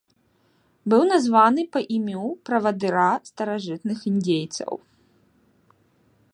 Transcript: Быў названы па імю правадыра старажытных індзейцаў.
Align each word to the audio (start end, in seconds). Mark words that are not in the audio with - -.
Быў 0.93 1.01
названы 1.13 1.65
па 1.75 1.79
імю 1.97 2.25
правадыра 2.49 3.05
старажытных 3.29 3.99
індзейцаў. 4.13 4.71